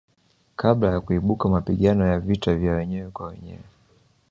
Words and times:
Kabla 0.55 0.91
ya 0.91 0.99
kuibuka 1.01 1.49
mapigano 1.49 2.07
ya 2.07 2.19
vita 2.19 2.55
vya 2.55 2.73
wenyewe 2.75 3.11
kwa 3.11 3.27
wenyewe 3.27 3.63